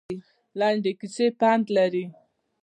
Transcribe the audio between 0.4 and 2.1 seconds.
لنډې کیسې پند لري